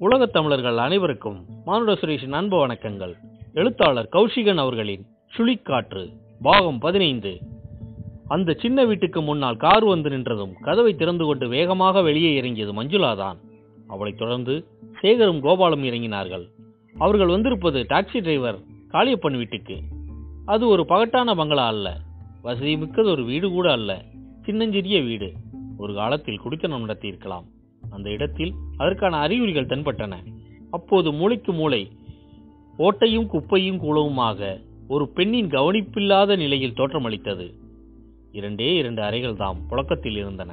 உலகத் 0.00 0.32
தமிழர்கள் 0.32 0.76
அனைவருக்கும் 0.76 1.44
மானுட 1.64 1.92
சுரேஷின் 1.92 2.30
அன்பு 2.30 2.66
வணக்கங்கள். 2.66 3.14
எழுத்தாளர் 3.54 4.08
கௌஷிகன் 4.12 4.56
அவர்களின் 4.56 5.06
சுழிக்காற்று 5.36 6.12
பாகம் 6.42 6.78
பதினைந்து. 6.78 7.38
அந்த 8.28 8.52
சின்ன 8.52 8.84
வீட்டுக்கு 8.84 9.22
முன்னால் 9.22 9.56
கார் 9.56 9.84
வந்து 9.84 10.08
நின்றதும் 10.08 10.52
கதவை 10.60 10.94
திறந்து 10.94 11.24
கொண்டு 11.24 11.48
வேகமாக 11.48 12.02
வெளியே 12.02 12.34
இறங்கியது 12.34 12.82
மஞ்சுளாதான் 12.82 13.36
அவளைத் 13.88 14.18
தொடர்ந்து 14.18 14.66
சேகரும் 15.02 15.40
கோபாலும் 15.40 15.84
இறங்கினார்கள். 15.84 16.48
அவர்கள் 16.98 17.26
வந்திருப்பது 17.26 17.86
டாக்ஸி 17.88 18.12
டிரைவர் 18.12 18.58
காளியப்பன் 18.92 19.36
வீட்டுக்கு. 19.36 19.80
அது 20.44 20.68
ஒரு 20.68 20.84
பகட்டான 20.88 21.34
பங்களா 21.34 21.66
அல்ல. 21.66 22.00
வசதி 22.42 22.76
மிக்கது 22.76 23.10
ஒரு 23.10 23.24
வீடு 23.24 23.50
கூட 23.50 23.72
அல்ல. 23.72 24.04
சின்னஞ்சிறிய 24.44 25.00
வீடு. 25.00 25.32
ஒரு 25.78 25.94
காலத்தில் 25.94 26.40
குடித்தனம் 26.40 26.88
நடத்தியிருக்கலாம். 26.88 27.44
அந்த 27.90 28.10
இடத்தில் 28.10 28.52
அதற்கான 28.76 29.16
அறிகுறிகள் 29.16 29.66
தென்பட்டன. 29.66 30.14
அப்போது 30.70 31.12
மூளைக்கு 31.12 31.52
மூளை 31.52 31.90
ஓட்டையும் 32.78 33.26
குப்பையும் 33.26 33.80
கூலவுமாக 33.80 34.60
ஒரு 34.88 35.08
பெண்ணின் 35.08 35.48
கவனிப்பில்லாத 35.48 36.36
நிலையில் 36.36 36.72
தோற்றமளித்தது. 36.72 37.52
இரண்டே 38.32 38.76
இரண்டு 38.76 39.02
அறைகள் 39.02 39.36
தாம் 39.36 39.66
புழக்கத்தில் 39.68 40.16
இருந்தன. 40.16 40.52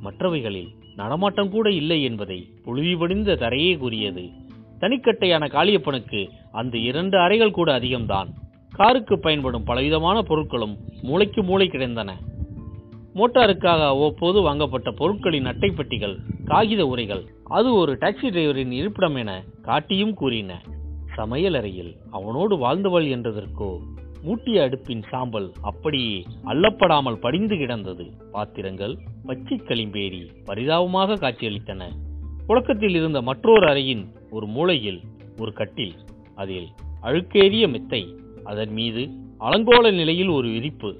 மற்றவைகளில் 0.00 0.68
நடமாட்டம் 0.96 1.50
கூட 1.50 1.70
இல்லை 1.70 2.02
என்பதை 2.02 2.48
புழுதி 2.64 2.94
வடிந்த 2.94 3.34
தரையே 3.34 3.78
கூறியது. 3.78 4.28
தனிக்கட்டையான 4.80 5.46
காளியப்பனுக்கு 5.46 6.28
அந்த 6.52 6.78
இரண்டு 6.78 7.18
அறைகள் 7.18 7.50
கூட 7.50 7.78
அதிகம்தான். 7.78 8.28
காருக்கு 8.70 9.18
பயன்படும் 9.18 9.64
பலவிதமான 9.64 10.20
பொருட்களும் 10.20 10.76
மூளைக்கு 11.02 11.42
மூளை 11.42 11.68
கிடைந்தன 11.68 12.12
மோட்டாருக்காக 13.14 14.10
போது 14.18 14.38
வாங்கப்பட்ட 14.42 14.88
பொருட்களின் 14.90 15.46
அட்டைப்பெட்டிகள் 15.46 16.16
காகித 16.44 16.82
உரைகள் 16.86 17.22
அது 17.48 17.68
ஒரு 17.74 17.92
டாக்ஸி 18.00 18.28
டிரைவரின் 18.28 18.72
இருப்பிடம் 18.72 19.14
என 19.14 19.30
காட்டியும் 19.62 20.14
கூறின. 20.14 20.52
சமையலறையில் 21.16 21.92
அவனோடு 22.10 22.54
வாழ்ந்தவள் 22.56 23.06
என்றதற்கோ 23.14 23.70
மூட்டிய 24.22 24.64
அடுப்பின் 24.66 25.02
சாம்பல் 25.10 25.48
அப்படியே 25.60 26.16
அள்ளப்படாமல் 26.44 27.20
படிந்து 27.20 27.56
கிடந்தது. 27.56 28.04
பாத்திரங்கள் 28.32 28.94
பச்சை 29.26 29.56
களிம்பேறி 29.58 30.22
பரிதாபமாக 30.44 31.14
காட்சியளித்தன. 31.14 31.82
புழக்கத்தில் 32.46 32.94
இருந்த 32.94 33.20
மற்றொரு 33.22 33.66
அறையின் 33.66 34.04
ஒரு 34.30 34.46
மூலையில் 34.46 35.00
ஒரு 35.38 35.52
கட்டில் 35.52 35.94
அதில் 36.34 36.68
அழுக்கேறிய 37.02 37.64
மெத்தை 37.68 38.02
அதன் 38.44 38.72
மீது 38.72 39.02
அலங்கோல 39.40 39.90
நிலையில் 39.92 40.28
ஒரு 40.28 40.48
விரிப்பு 40.48 40.90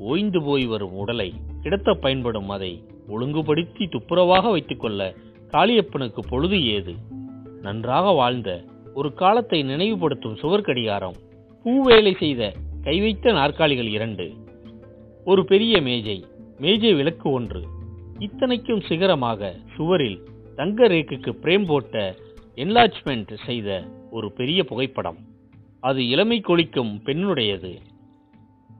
ஓய்ந்து 0.00 0.42
போய் 0.42 0.66
வரும் 0.66 0.92
உடலை 0.92 1.32
கிடத்த 1.62 1.94
பயன்படும் 1.94 2.48
அதை 2.48 2.82
ஒழுங்குபடுத்தி 3.08 3.84
துப்புரவாக 3.84 4.50
வைத்துக்கொள்ள 4.50 5.14
காளியப்பனுக்கு 5.48 6.18
பொழுது 6.28 6.64
ஏது? 6.64 6.94
நன்றாக 7.62 8.10
வாழ்ந்த 8.10 8.64
ஒரு 8.94 9.14
காலத்தை 9.14 9.62
நினைவுபடுத்தும் 9.62 10.36
சுவர் 10.36 10.60
கடிகாரம் 10.60 11.14
பூவேலை 11.64 12.16
செய்த 12.16 12.52
கை 12.82 13.00
வைத்த 13.00 13.32
நாற்காலிகள் 13.32 13.86
இரண்டு. 13.86 14.32
ஒரு 15.24 15.44
பெரிய 15.44 15.80
மேஜை 15.80 16.24
மேஜை 16.58 16.94
விளக்கு 16.94 17.30
ஒன்று. 17.30 17.62
இத்தனைக்கும் 18.18 18.80
சிகரமாக 18.80 19.56
சுவரில் 19.74 20.22
தங்க 20.56 20.88
ரேக்குக்கு 20.88 21.32
பிரேம் 21.42 21.66
போட்ட 21.66 22.14
என்லாஜ்மெண்ட் 22.56 23.44
செய்த 23.46 23.88
ஒரு 24.10 24.32
பெரிய 24.32 24.64
புகைப்படம். 24.64 25.18
அது 25.80 26.08
இளமை 26.08 26.40
கொளிக்கும் 26.40 27.00
பெண்ணுடையது. 27.04 27.80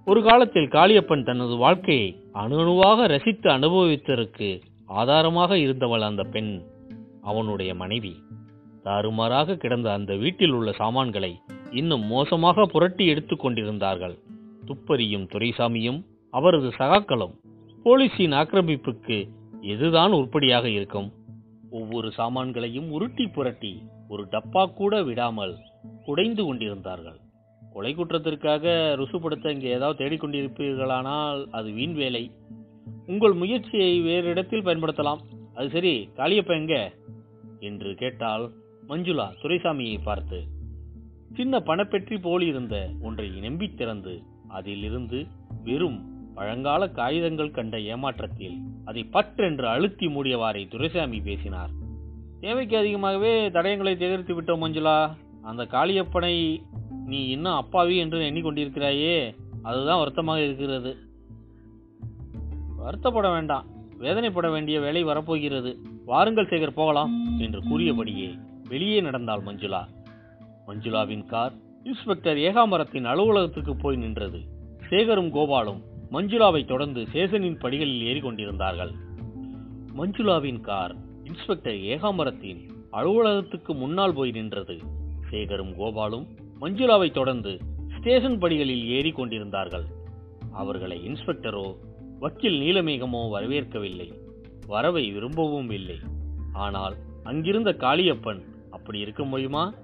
ஒரு 0.04 0.22
காலத்தில் 0.22 0.68
காளியப்பன் 0.68 1.24
தனது 1.24 1.56
வாழ்க்கையை 1.56 2.16
அணு 2.32 2.58
அணுவாக 2.58 3.06
ரசித்து 3.06 3.50
அனுபவித்ததற்கு 3.50 4.60
ஆதாரமாக 4.86 5.58
இருந்தவள் 5.58 6.00
அந்த 6.00 6.22
பெண். 6.22 6.62
அவனுடைய 7.22 7.74
மனைவி. 7.74 8.22
தாறுமாறாக 8.84 9.56
கிடந்த 9.56 9.92
அந்த 9.92 10.16
வீட்டில் 10.16 10.50
உள்ள 10.50 10.72
சாமான்களை 10.72 11.40
இன்னும் 11.70 12.06
மோசமாக 12.06 12.66
புரட்டி 12.66 13.06
எடுத்துக் 13.06 13.40
கொண்டிருந்தார்கள். 13.40 14.18
துப்பறியும் 14.66 15.26
துரைசாமியும் 15.26 16.04
அவரது 16.30 16.68
சகாக்களும் 16.68 17.34
போலீஸின் 17.84 18.34
ஆக்கிரமிப்புக்கு 18.34 19.28
எதுதான் 19.62 20.10
உருப்படியாக 20.10 20.68
இருக்கும்? 20.68 21.12
ஒவ்வொரு 21.70 22.12
சாமான்களையும் 22.16 22.90
உருட்டி 22.90 23.26
புரட்டி 23.26 23.82
ஒரு 24.08 24.26
டப்பா 24.30 24.74
கூட 24.74 25.02
விடாமல் 25.02 25.54
குடைந்து 26.04 26.44
கொண்டிருந்தார்கள். 26.44 27.16
கொலை 27.72 27.94
குற்றத்திற்காக 27.94 28.94
ருசுப்படுத்த 28.96 29.50
இங்கே 29.50 29.68
ஏதாவது 29.68 30.04
தேடிக்கொண்டிருப்பீர்களானால் 30.04 31.46
அது 31.50 31.70
வீண் 31.70 31.94
வேலை. 31.94 32.30
உங்கள் 33.06 33.32
முயற்சியை 33.32 34.00
வேறு 34.00 34.28
இடத்தில் 34.28 34.64
பயன்படுத்தலாம். 34.64 35.18
அது 35.54 35.70
சரி 35.70 36.08
காளியப்ப 36.16 36.46
எங்க? 36.46 36.92
என்று 37.60 37.94
கேட்டால் 37.94 38.50
மஞ்சுளா 38.88 39.32
துரைசாமியை 39.42 39.98
பார்த்து. 40.02 40.42
சின்ன 41.34 41.60
பணப்பெற்றி 41.60 42.16
போலிருந்த 42.16 42.90
ஒன்றை 43.02 43.28
நம்பி 43.28 43.74
திறந்து 43.74 44.22
அதிலிருந்து 44.48 45.26
வெறும் 45.64 46.32
பழங்கால 46.34 46.88
காகிதங்கள் 46.88 47.50
கண்ட 47.50 47.76
ஏமாற்றத்தில் 47.76 48.56
அதை 48.84 49.06
பற்றென்று 49.12 49.62
அழுத்தி 49.62 50.06
மூடியவாறே 50.06 50.68
துரைசாமி 50.68 51.20
பேசினார். 51.20 51.70
தேவைக்கு 52.40 52.76
அதிகமாகவே 52.76 53.48
தடயங்களை 53.48 53.96
சேகரித்து 53.96 54.42
விட்டோம் 54.42 54.60
மஞ்சுளா. 54.60 55.16
அந்த 55.42 55.62
காளியப்பனை 55.62 56.62
நீ 57.04 57.26
இன்னும் 57.26 57.52
அப்பாவி 57.52 57.96
என்று 57.96 58.18
எண்ணிக்கொண்டிருக்கிறாயே 58.18 59.34
அதுதான் 59.62 59.98
வருத்தமாக 59.98 60.44
இருக்கிறது. 60.44 60.96
வருத்தப்பட 62.78 63.32
வேண்டாம். 63.32 63.64
வேதனைப்பட 63.98 64.50
வேண்டிய 64.50 64.80
வேலை 64.80 65.02
வரப்போகிறது. 65.02 65.78
வாருங்கள் 66.04 66.46
சேகர் 66.46 66.70
போகலாம் 66.70 67.38
என்று 67.38 67.62
கூறியபடியே 67.62 68.38
வெளியே 68.68 69.00
நடந்தாள் 69.00 69.42
மஞ்சுளா. 69.42 69.86
மஞ்சுளாவின் 70.66 71.26
கார் 71.26 71.52
இன்ஸ்பெக்டர் 71.84 72.36
ஏகாம்பரத்தின் 72.36 73.04
அலுவலகத்துக்கு 73.04 73.76
போய் 73.76 73.96
நின்றது. 73.96 74.38
சேகரும் 74.90 75.32
கோபாலும் 75.32 75.80
மஞ்சுளாவை 76.12 76.66
தொடர்ந்து 76.66 77.06
சேசனின் 77.12 77.58
படிகளில் 77.58 78.02
ஏறிக்கொண்டிருந்தார்கள். 78.02 78.92
மஞ்சுளாவின் 79.98 80.60
கார் 80.60 80.96
இன்ஸ்பெக்டர் 81.24 81.74
ஏகாம்பரத்தின் 81.74 82.68
அலுவலகத்துக்கு 82.90 83.74
முன்னால் 83.74 84.14
போய் 84.14 84.30
நின்றது. 84.30 84.78
சேகரும் 85.30 85.74
கோபாலும் 85.78 86.26
மஞ்சுளாவை 86.60 87.10
தொடர்ந்து 87.10 87.58
ஸ்டேஷன் 87.98 88.38
படிகளில் 88.38 88.86
ஏறி 88.86 89.10
கொண்டிருந்தார்கள். 89.10 89.84
அவர்களை 90.52 91.08
இன்ஸ்பெக்டரோ 91.08 91.76
வக்கீல் 92.18 92.60
நீலமேகமோ 92.60 93.30
வரவேற்கவில்லை. 93.30 94.12
வரவை 94.66 95.10
விரும்பவும் 95.10 95.70
இல்லை. 95.70 95.98
ஆனால் 96.52 96.96
அங்கிருந்த 97.22 97.70
காளியப்பன் 97.70 98.42
அப்படி 98.70 98.98
இருக்க 98.98 99.24
முடியுமா? 99.24 99.74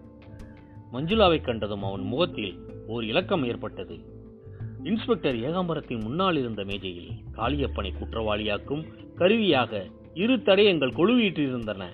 மஞ்சுளாவை 0.93 1.41
கண்டதும் 1.41 1.83
அவன் 1.83 2.01
முகத்தில் 2.01 2.55
ஓர் 2.87 3.05
இலக்கம் 3.05 3.45
ஏற்பட்டது. 3.45 3.99
இன்ஸ்பெக்டர் 4.83 5.37
ஏகாம்பரத்தின் 5.37 6.01
முன்னால் 6.01 6.37
இருந்த 6.37 6.65
மேஜையில் 6.65 7.11
காளியப்பனை 7.33 7.93
குற்றவாளியாக்கும் 7.93 8.87
கருவியாக 9.15 9.87
இரு 10.15 10.37
தடயங்கள் 10.37 10.97
கொழுவீற்றிருந்தன. 10.97 11.85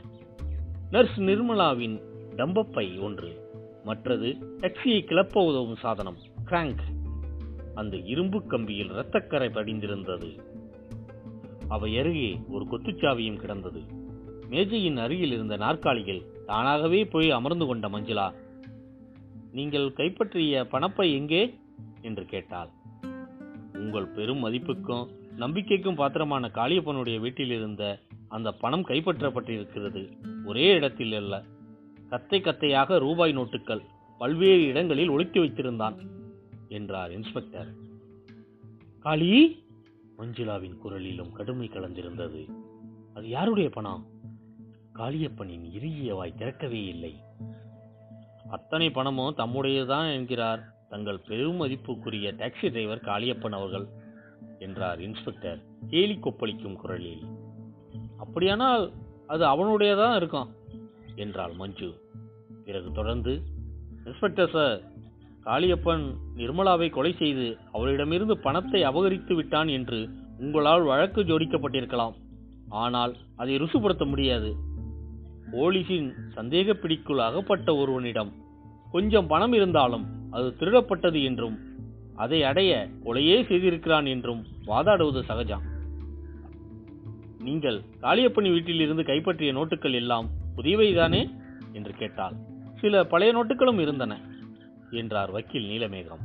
நர்ஸ் 0.90 1.20
நிர்மலாவின் 1.20 2.00
டம்பப்பை 2.36 3.00
ஒன்று 3.00 3.41
மற்றது 3.84 4.36
டாக்ஸியை 4.60 5.04
கிளப்ப 5.04 5.46
உதவும் 5.46 5.76
சாதனம். 5.76 6.16
கிராங்க் 6.44 6.80
அந்த 7.74 7.96
இரும்பு 7.96 8.42
கம்பியில் 8.50 8.90
இரத்தக்கரை 8.90 9.52
படிந்திருந்தது. 9.52 10.42
அவை 11.68 11.98
அருகே 11.98 12.40
ஒரு 12.48 12.66
கொத்துச்சாவியும் 12.70 13.36
கிடந்தது. 13.36 13.80
மேஜையின் 14.48 14.96
அருகில் 14.96 15.32
இருந்த 15.32 15.56
நாற்காலிகள் 15.56 16.22
தானாகவே 16.46 17.04
போய் 17.04 17.30
அமர்ந்து 17.30 17.66
கொண்ட 17.66 17.88
மஞ்சுளா. 17.88 18.34
நீங்கள் 19.52 19.92
கைப்பற்றிய 19.92 20.66
பணப்பை 20.72 21.12
எங்கே? 21.12 21.54
என்று 22.00 22.24
கேட்டாள். 22.24 22.68
உங்கள் 23.72 24.06
பெரும் 24.06 24.44
மதிப்புக்கும் 24.44 25.08
நம்பிக்கைக்கும் 25.38 25.94
பாத்திரமான 25.94 26.50
காளியப்பனுடைய 26.54 27.20
வீட்டில் 27.20 27.50
இருந்த 27.50 27.98
அந்த 28.28 28.52
பணம் 28.52 28.86
கைப்பற்றப்பட்டிருக்கிறது. 28.86 30.12
ஒரே 30.44 30.70
இடத்தில் 30.70 31.12
அல்ல 31.12 31.42
கத்தை 32.12 32.40
கத்தையாக 32.40 32.98
ரூபாய் 32.98 33.36
நோட்டுகள் 33.38 33.82
பல்வேறு 34.18 34.62
இடங்களில் 34.62 35.08
ஒழித்து 35.08 35.44
வைத்திருந்தான் 35.44 35.96
என்றார் 36.68 37.12
இன்ஸ்பெக்டர் 37.12 37.70
காளி 39.00 39.30
மஞ்சுளாவின் 40.18 40.76
குரலிலும் 40.84 41.32
கடுமை 41.32 41.68
கலந்திருந்தது. 41.68 42.42
அது 43.14 43.28
யாருடைய 43.28 43.70
பணம்? 43.70 44.06
காளியப்பனின் 44.94 45.64
இறுகிய 45.72 46.14
வாய் 46.14 46.34
திறக்கவே 46.34 46.84
இல்லை. 46.84 47.22
அத்தனை 48.50 48.90
பணமும் 48.90 49.36
தம்முடையதுதான் 49.36 50.12
என்கிறார். 50.12 50.62
தங்கள் 50.88 51.24
பெரும் 51.28 51.60
மதிப்புக்குரிய 51.60 52.28
டாக்ஸி 52.32 52.60
டிரைவர் 52.60 53.04
காளியப்பன் 53.04 53.58
அவர்கள் 53.58 53.86
என்றார் 54.58 55.00
இன்ஸ்பெக்டர் 55.00 55.62
கேலி 55.88 56.18
கொப்பளிக்கும் 56.18 56.76
குரலில். 56.76 57.24
அப்படியானால் 58.18 58.92
அது 59.26 59.44
அவனுடையதான் 59.44 60.16
இருக்கும் 60.16 60.50
என்றாள் 61.16 61.52
மஞ்சு. 61.52 62.01
பிறகு 62.66 62.92
தொடர்ந்து 62.92 63.32
இன்ஸ்பெக்டர் 64.04 64.50
சார் 64.50 64.80
காளியப்பன் 65.46 66.04
நிர்மலாவை 66.36 66.90
கொலை 66.90 67.12
செய்து 67.12 67.46
அவரிடமிருந்து 67.72 68.38
பணத்தை 68.38 68.80
அபகரித்து 68.82 69.34
விட்டான் 69.34 69.68
என்று 69.68 70.08
உங்களால் 70.38 70.82
வழக்கு 70.82 71.20
ஜோடிக்கப்பட்டிருக்கலாம். 71.22 72.14
ஆனால் 72.68 73.16
அதை 73.36 73.56
ருசுப்படுத்த 73.56 74.04
முடியாது. 74.08 74.50
போலீசின் 75.52 76.08
சந்தேக 76.36 76.72
பிடிக்குள் 76.72 77.18
அகப்பட்ட 77.18 77.74
ஒருவனிடம் 77.74 78.30
கொஞ்சம் 78.92 79.26
பணம் 79.26 79.52
இருந்தாலும் 79.52 80.06
அது 80.30 80.48
திருடப்பட்டது 80.60 81.24
என்றும் 81.24 81.58
அதை 82.14 82.42
அடைய 82.42 82.88
கொலையே 83.04 83.36
செய்திருக்கிறான் 83.50 84.06
என்றும் 84.06 84.42
வாதாடுவது 84.66 85.20
சகஜம். 85.22 85.64
நீங்கள் 87.40 87.78
காளியப்பனி 88.00 88.50
வீட்டில் 88.50 88.80
இருந்து 88.80 89.04
கைப்பற்றிய 89.04 89.52
நோட்டுகள் 89.52 89.92
எல்லாம் 89.92 90.28
புதியவைதானே? 90.56 91.22
என்று 91.72 91.92
கேட்டாள். 91.94 92.34
சில 92.82 93.04
பழைய 93.04 93.32
நோட்டுகளும் 93.32 93.80
இருந்தன 93.80 94.20
என்றார் 94.90 95.30
வக்கீல் 95.30 95.68
நீலமேகம். 95.68 96.22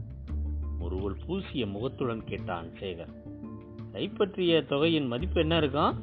ஒருவள் 0.79 1.15
பூசிய 1.27 1.65
முகத்துடன் 1.65 2.23
கேட்டான் 2.23 2.67
சேகர். 2.79 3.13
கைப்பற்றிய 3.91 4.63
தொகையின் 4.63 5.07
மதிப்பு 5.07 5.41
என்ன 5.41 5.57
இருக்கும் 5.57 5.93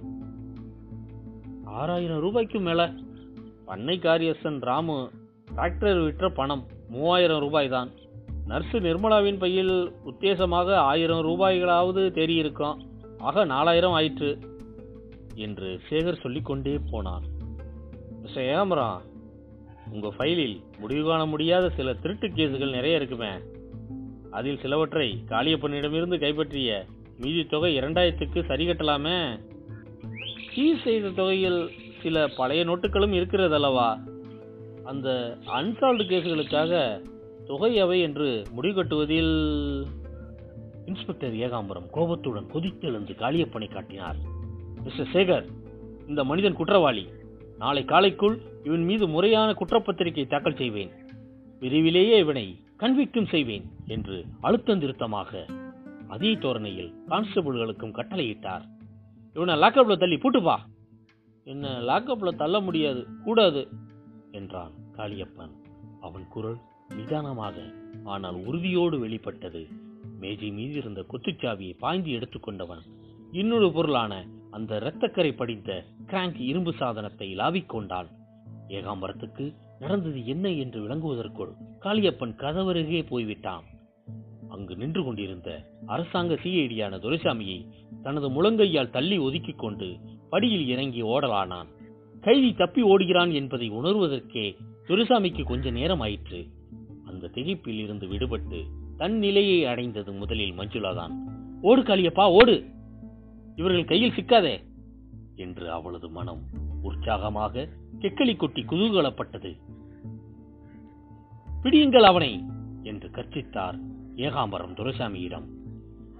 ஆறாயிரம் 1.64 2.20
ரூபாய்க்கு 2.20 2.60
மேல. 2.60 2.92
பண்ணை 3.64 3.98
காரியசன் 3.98 4.60
ராமு 4.60 5.10
டிராக்டர் 5.56 6.04
விற்ற 6.04 6.28
பணம் 6.28 6.66
மூவாயிரம் 6.88 7.40
ரூபாய் 7.40 7.68
தான். 7.68 7.90
நர்ஸு 8.48 8.80
நிர்மலாவின் 8.80 9.38
பையில் 9.38 9.92
உத்தேசமாக 10.04 10.74
ஆயிரம் 10.74 11.26
ரூபாய்களாவது 11.26 12.10
தேறியிருக்கும் 12.12 12.76
ஆக 13.18 13.44
நாலாயிரம் 13.44 13.92
ஆயிற்று 13.92 14.38
என்று 15.34 15.80
சேகர் 15.90 16.20
சொல்லிக்கொண்டே 16.20 16.78
போனான். 16.90 17.22
ஏமரா 18.34 19.00
உங்க 19.90 20.12
ஃபைலில் 20.19 20.62
முடிவு 20.78 21.08
காண 21.08 21.26
முடியாத 21.26 21.70
சில 21.70 21.94
திருட்டு 21.94 22.26
கேஸுகள் 22.26 22.70
நிறைய 22.70 22.96
இருக்குமே. 22.96 23.31
அதில் 24.31 24.58
சிலவற்றை 24.58 25.25
காளியப்பனிடமிருந்து 25.28 26.20
கைப்பற்றிய 26.20 26.84
மீதி 27.19 27.46
தொகை 27.46 27.78
இரண்டாயிரத்துக்கு 27.78 28.44
சரி 28.44 28.66
கட்டலாமே? 28.66 29.40
சீஸ் 30.54 30.82
செய்த 30.82 31.08
தொகையில் 31.08 31.70
சில 32.02 32.26
பழைய 32.26 32.64
நோட்டுகளும் 32.64 33.12
இருக்கிறது 33.12 33.54
அல்லவா 33.54 34.00
அந்த 34.84 35.36
அன்சால்வ்டு 35.46 36.06
கேஸுகளுக்காக 36.06 37.02
தொகை 37.46 37.78
அவை 37.78 38.00
என்று 38.00 38.42
முடிவு 38.50 38.75
கட்டுவதில்? 38.75 39.84
இன்ஸ்பெக்டர் 40.87 41.32
ஏகாம்பரம் 41.32 41.90
கோபத்துடன் 41.90 42.50
கொதித்தெழுந்து 42.54 43.14
காளியப்பனை 43.14 43.72
காட்டினார். 43.72 44.16
மிஸ்டர் 44.84 45.08
சேகர் 45.12 45.44
இந்த 46.08 46.25
மனிதன் 46.25 46.54
குற்றவாளி. 46.54 47.08
நாளை 47.58 47.82
காலைக்குள் 47.84 48.36
இவன் 48.64 48.84
மீது 48.84 49.04
முறையான 49.08 49.48
குற்றப்பத்திரிகை 49.52 50.24
தாக்கல் 50.26 50.56
செய்வேன். 50.56 50.92
விரைவிலேயே 51.62 52.16
இவனை 52.18 52.46
கன்விக்டும் 52.78 53.28
செய்வேன் 53.28 53.66
என்று 53.86 54.16
அழுத்தம் 54.40 54.80
திருத்தமாக 54.80 55.44
அதே 56.08 56.32
தோரணையில் 56.34 56.90
கான்ஸ்டபிள்களுக்கும் 57.08 57.96
கட்டளையிட்டார். 57.98 58.64
இவனை 59.36 59.54
லாக்கப்ல 59.54 59.96
தள்ளி 59.98 60.16
பூட்டுப்பா 60.16 60.56
என்ன 61.46 61.70
லாக்கப்ல 61.88 62.30
தள்ள 62.36 62.60
முடியாது 62.60 63.06
கூடாது 63.24 63.62
என்றான் 64.32 64.74
காளியப்பன். 64.96 65.54
அவன் 66.00 66.26
குரல் 66.28 66.58
நிதானமாக 66.88 67.56
ஆனால் 68.04 68.38
உறுதியோடு 68.46 68.96
வெளிப்பட்டது. 68.98 69.62
மேஜை 70.20 70.50
மீது 70.50 70.74
இருந்த 70.74 71.00
குத்துச்சாவியை 71.12 71.74
பாய்ந்து 71.78 72.10
எடுத்துக்கொண்டவன். 72.10 72.82
இன்னொரு 73.32 73.68
பொருளான 73.72 74.12
அந்த 74.54 74.76
இரத்தக்கரை 74.78 75.30
படிந்த 75.36 75.84
கிராங்க் 76.06 76.40
இரும்பு 76.40 76.72
சாதனத்தை 76.72 77.34
லாவிக் 77.34 77.68
கொண்டான். 77.68 78.08
ஏகாம்பரத்துக்கு 78.68 79.44
நடந்தது 79.78 80.26
என்ன 80.26 80.50
என்று 80.50 80.80
விளங்குவதற்குள் 80.80 81.52
காளியப்பன் 81.80 82.34
கதவருகே 82.34 83.06
போய்விட்டான். 83.08 83.64
அங்கு 84.48 84.76
நின்று 84.76 85.04
கொண்டிருந்த 85.04 85.48
அரசாங்க 85.86 86.34
சிஐடியான 86.34 86.98
துரைசாமியை 86.98 87.58
தனது 88.02 88.28
முழங்கையால் 88.28 88.90
தள்ளி 88.90 89.18
ஒதுக்கிக் 89.18 89.58
கொண்டு 89.58 89.88
படியில் 90.30 90.66
இறங்கி 90.68 91.02
ஓடலானான். 91.02 91.70
கைதி 92.20 92.54
தப்பி 92.54 92.82
ஓடுகிறான் 92.82 93.32
என்பதை 93.32 93.70
உணர்வதற்கே 93.70 94.46
துரைசாமிக்கு 94.88 95.44
கொஞ்ச 95.44 95.70
நேரம் 95.70 96.00
ஆயிற்று. 96.00 96.40
அந்த 97.06 97.30
திகைப்பில் 97.34 97.80
இருந்து 97.80 98.06
விடுபட்டு 98.06 98.60
தன் 98.96 99.18
நிலையை 99.18 99.64
அடைந்தது 99.64 100.12
முதலில் 100.12 100.58
மஞ்சுளாதான். 100.58 101.14
ஓடு 101.62 101.82
காளியப்பா 101.82 102.26
ஓடு! 102.30 102.56
இவர்கள் 103.56 103.84
கையில் 103.84 104.12
சிக்காதே 104.12 104.62
என்று 105.36 105.70
அவளது 105.70 106.08
மனம் 106.08 106.42
உற்சாகமாக 106.82 107.68
கெக்களி 108.00 108.36
கொட்டி 108.36 108.62
குதூகலப்பட்டது. 108.62 109.60
பிடியுங்கள் 111.62 112.02
அவனை! 112.02 112.44
என்று 112.82 113.08
கர்ச்சித்தார் 113.08 113.78
ஏகாம்பரம் 114.16 114.74
துரைசாமியிடம். 114.74 115.46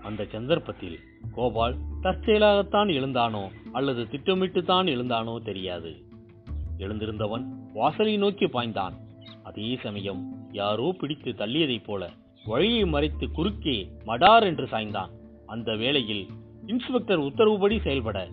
அந்த 0.03 0.25
சந்தர்ப்பத்தில் 0.25 0.99
கோபால் 1.33 1.77
தற்செயலாகத்தான் 2.03 2.91
எழுந்தானோ 2.91 3.49
அல்லது 3.73 4.05
திட்டமிட்டுத்தான் 4.05 4.87
எழுந்தானோ 4.87 5.43
தெரியாது. 5.43 5.93
எழுந்திருந்தவன் 6.79 7.45
வாசலை 7.73 8.17
நோக்கி 8.17 8.47
பாய்ந்தான். 8.47 8.93
அதே 9.43 9.79
சமயம் 9.83 10.49
யாரோ 10.53 10.97
பிடித்து 10.99 11.31
தள்ளியதைப் 11.33 11.85
போல 11.85 12.11
வழியை 12.45 12.85
மறைத்து 12.85 13.31
குறுக்கே 13.31 13.93
மடார் 14.07 14.43
என்று 14.43 14.65
சாய்ந்தான். 14.65 15.11
அந்த 15.47 15.77
வேளையில் 15.77 16.27
இன்ஸ்பெக்டர் 16.67 17.17
உத்தரவுபடி 17.17 17.81
செயல்பட 17.81 18.29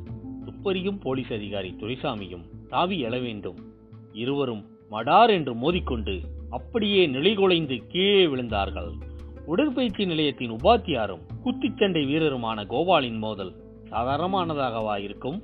துப்பறியும் 0.45 0.99
போலீஸ் 0.99 1.33
அதிகாரி 1.33 1.75
துரைசாமியும் 1.79 2.43
தாவி 2.69 3.03
எழ 3.03 3.21
வேண்டும். 3.21 3.57
இருவரும் 4.13 4.65
மடார் 4.91 5.29
என்று 5.29 5.55
மோதிக்கொண்டு 5.55 6.19
அப்படியே 6.49 7.07
நிலைகுலைந்து 7.07 7.87
கீழே 7.87 8.25
விழுந்தார்கள். 8.25 8.91
உடற்பயிற்சி 9.45 10.05
நிலையத்தின் 10.05 10.51
உபாத்தியாரும் 10.51 11.19
குத்துச்சண்டை 11.43 12.05
வீரருமான 12.05 12.65
கோபாலின் 12.65 13.17
மோதல் 13.17 13.53
சாதாரணமானதாகவா 13.89 14.97
இருக்கும்? 14.97 15.43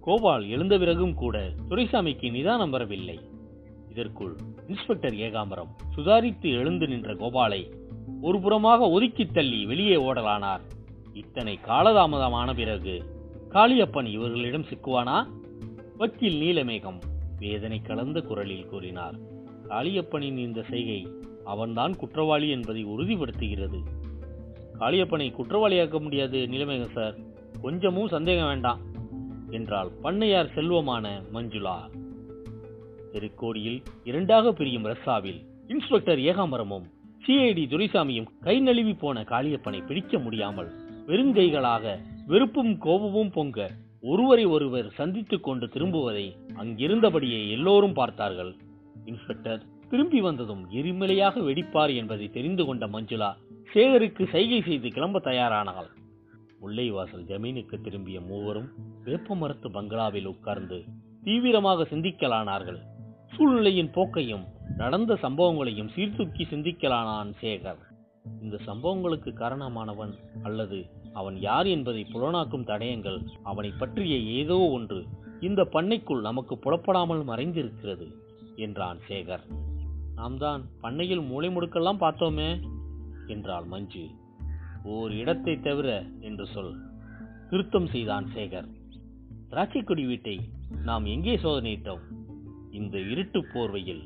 கோபால் 0.00 0.48
எழுந்த 0.48 0.78
பிறகும் 0.78 1.14
கூட 1.14 1.52
துரைசாமிக்கு 1.68 2.30
நிதானம் 2.30 2.70
வரவில்லை. 2.70 3.20
இதற்குள் 3.90 4.36
இன்ஸ்பெக்டர் 4.68 5.14
ஏகாம்பரம் 5.14 5.74
சுதாரித்து 5.96 6.50
எழுந்து 6.52 6.88
நின்ற 6.88 7.14
கோபாலை 7.14 7.72
ஒரு 8.20 8.38
புறமாக 8.38 8.90
ஒதுக்கித் 8.90 9.34
தள்ளி 9.34 9.66
வெளியே 9.66 9.94
ஓடலானார். 9.94 10.60
இத்தனை 11.18 11.58
காலதாமதமான 11.66 12.54
பிறகு 12.54 13.04
காளியப்பன் 13.52 14.06
இவர்களிடம் 14.06 14.64
சிக்குவானா? 14.64 15.26
வக்கீல் 15.96 16.40
நீலமேகம் 16.40 16.98
வேதனை 17.38 17.80
கலந்த 17.80 18.20
குரலில் 18.20 18.66
கூறினார். 18.66 19.14
காளியப்பனின் 19.68 20.38
இந்த 20.38 20.62
செய்கை 20.62 21.08
அவன்தான் 21.44 21.96
குற்றவாளி 21.96 22.48
என்பதை 22.48 22.86
உறுதிப்படுத்துகிறது. 22.86 23.80
காளியப்பனை 24.80 25.28
குற்றவாளியாக்க 25.32 26.00
முடியாது 26.00 26.48
நீலமேகம் 26.50 26.92
சார். 26.92 27.16
கொஞ்சமும் 27.60 28.08
சந்தேகம் 28.08 28.46
வேண்டாம் 28.46 28.80
என்றால் 29.50 29.90
பண்ணையார் 30.02 30.52
செல்வமான 30.52 31.22
மஞ்சுளா. 31.34 31.78
திருக்கோடியில் 33.12 33.80
இரண்டாக 34.04 34.52
பிரியும் 34.52 34.84
ரஸ்ஸாவில் 34.84 35.40
இன்ஸ்பெக்டர் 35.68 36.18
ஏகாம்பரமும் 36.18 36.86
சிஐடி 37.26 37.64
துரைசாமியும் 37.66 38.28
கை 38.40 38.60
நழுவி 38.60 38.94
போன 38.94 39.20
காளியப்பனை 39.20 39.86
பிடிக்க 39.86 40.18
முடியாமல் 40.18 40.70
வெறுங்கைகளாக 41.08 41.84
வெறுப்பும் 42.26 42.78
கோபமும் 42.78 43.30
பொங்க 43.30 43.70
ஒருவரை 44.00 44.44
ஒருவர் 44.44 44.88
சந்தித்துக் 44.90 45.42
கொண்டு 45.42 45.66
திரும்புவதை 45.66 46.24
அங்கிருந்தபடியே 46.56 47.50
எல்லோரும் 47.50 47.92
பார்த்தார்கள். 47.92 48.54
இன்ஸ்பெக்டர் 49.04 49.62
திரும்பி 49.90 50.20
வந்ததும் 50.20 50.70
எரிமலையாக 50.70 51.40
வெடிப்பார் 51.40 51.94
என்பதை 51.94 52.28
தெரிந்து 52.28 52.64
கொண்ட 52.64 52.86
மஞ்சுளா 52.86 53.30
சேகருக்கு 53.74 54.28
சைகை 54.28 54.62
செய்து 54.62 54.88
கிளம்ப 54.88 55.20
தயாரானாள். 55.24 55.88
முல்லைவாசல் 56.62 57.26
ஜமீனுக்கு 57.26 57.80
திரும்பிய 57.80 58.20
மூவரும் 58.20 58.70
வேப்ப 59.04 59.34
மரத்து 59.34 59.70
பங்களாவில் 59.70 60.26
உட்கார்ந்து 60.26 60.84
தீவிரமாக 61.24 61.86
சிந்திக்கலானார்கள். 61.90 62.80
சூழ்நிலையின் 63.36 63.90
போக்கையும் 63.90 64.46
நடந்த 64.76 65.18
சம்பவங்களையும் 65.22 65.88
சீர்தூக்கி 65.88 66.46
சிந்திக்கலானான் 66.50 67.32
சேகர். 67.42 67.82
இந்த 68.42 68.56
சம்பவங்களுக்கு 68.58 69.30
காரணமானவன் 69.30 70.14
அல்லது 70.42 70.78
அவன் 71.18 71.36
யார் 71.46 71.68
என்பதை 71.74 72.02
புலனாக்கும் 72.12 72.68
தடயங்கள் 72.70 73.18
அவனை 73.50 73.70
பற்றிய 73.80 74.16
ஏதோ 74.38 74.58
ஒன்று. 74.76 75.00
இந்த 75.40 75.60
பண்ணைக்குள் 75.74 76.26
நமக்கு 76.28 76.54
புலப்படாமல் 76.58 77.22
மறைந்திருக்கிறது 77.24 78.06
என்றான் 78.56 79.00
சேகர். 79.08 79.44
நாம் 80.14 80.36
தான் 80.36 80.62
பண்ணையில் 80.80 81.24
மூளை 81.30 81.48
முடுக்கெல்லாம் 81.50 82.02
பார்த்தோமே 82.04 82.50
என்றாள் 83.26 83.66
மஞ்சு. 83.72 84.04
ஓர் 84.94 85.12
இடத்தை 85.12 85.54
தவிர 85.60 85.88
என்று 86.20 86.44
சொல் 86.46 86.74
திருத்தம் 87.50 87.88
செய்தான் 87.94 88.26
சேகர். 88.34 88.68
திராட்சைக்கொடி 89.50 90.04
வீட்டை 90.06 90.36
நாம் 90.88 91.04
எங்கே 91.14 91.34
சோதனையிட்டோம்? 91.44 92.02
இந்த 92.70 92.96
இருட்டு 93.12 93.40
போர்வையில் 93.52 94.04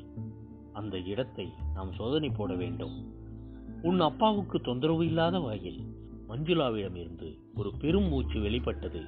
அந்த 0.71 0.95
இடத்தை 1.13 1.47
நாம் 1.75 1.91
சோதனை 1.97 2.29
போட 2.29 2.53
வேண்டும். 2.61 2.95
உன் 3.89 3.99
அப்பாவுக்கு 4.07 4.57
தொந்தரவு 4.61 5.03
இல்லாத 5.09 5.35
வகையில் 5.39 5.81
மஞ்சுளாவிடமிருந்து 6.29 7.39
ஒரு 7.55 7.71
பெரும் 7.79 8.07
மூச்சு 8.07 8.41
வெளிப்பட்டது. 8.41 9.01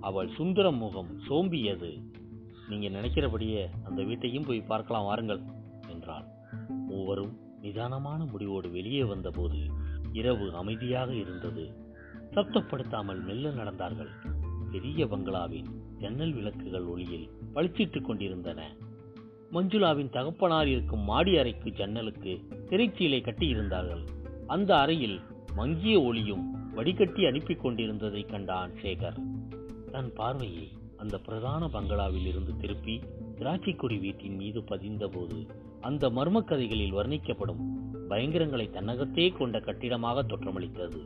அவள் 0.00 0.30
சுந்தர 0.36 0.70
முகம் 0.70 1.20
சோம்பியது. 1.28 2.02
நீங்க 2.68 2.88
நினைக்கிறபடியே 2.88 3.68
அந்த 3.84 4.02
வீட்டையும் 4.02 4.44
போய் 4.46 4.60
பார்க்கலாம் 4.60 5.04
வாருங்கள் 5.04 5.40
என்றாள். 5.88 6.24
மூவரும் 6.68 7.38
நிதானமான 7.60 8.24
முடிவோடு 8.24 8.70
வெளியே 8.70 9.04
வந்தபோது 9.04 9.56
இரவு 10.12 10.54
அமைதியாக 10.54 11.14
இருந்தது. 11.14 11.74
சப்தப்படுத்தாமல் 12.30 13.24
மெல்ல 13.24 13.50
நடந்தார்கள். 13.50 14.10
பெரிய 14.70 15.06
பங்களாவின் 15.06 15.66
ஜன்னல் 15.98 16.32
விளக்குகள் 16.32 16.84
ஒளியில் 16.84 17.28
பளிச்சிட்டுக் 17.54 18.04
கொண்டிருந்தன. 18.04 18.76
மஞ்சுளாவின் 19.52 20.10
தகப்பனார் 20.10 20.68
இருக்கும் 20.68 21.00
மாடி 21.00 21.38
அறைக்கு 21.38 21.70
ஜன்னலுக்கு 21.70 22.40
திரைச்சீலை 22.66 23.22
கட்டியிருந்தார்கள். 23.22 24.06
அந்த 24.46 24.78
அறையில் 24.78 25.20
மங்கிய 25.56 26.00
ஒளியும் 26.00 26.72
வடிகட்டி 26.74 27.26
அனுப்பிக் 27.26 27.60
கொண்டிருந்ததை 27.60 28.22
கண்டான் 28.22 28.70
சேகர். 28.82 29.18
தன் 29.90 30.12
பார்வையை 30.12 30.68
அந்த 30.96 31.18
பிரதான 31.18 31.68
பங்களாவில் 31.68 32.26
இருந்து 32.26 32.56
திருப்பி 32.56 33.00
திராட்சைக்குடி 33.36 34.00
வீட்டின் 34.00 34.36
மீது 34.36 34.60
பதிந்தபோது 34.60 35.46
அந்த 35.80 36.10
மர்ம 36.10 36.44
கதைகளில் 36.44 36.94
வர்ணிக்கப்படும் 36.94 37.62
பயங்கரங்களை 38.08 38.70
தன்னகத்தே 38.70 39.28
கொண்ட 39.28 39.60
கட்டிடமாக 39.60 40.22
தோற்றமளித்தது. 40.22 41.00